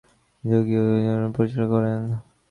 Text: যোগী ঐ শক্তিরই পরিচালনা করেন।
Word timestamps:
যোগী 0.43 0.75
ঐ 0.77 0.85
শক্তিরই 0.87 1.33
পরিচালনা 1.35 1.67
করেন। 1.73 2.01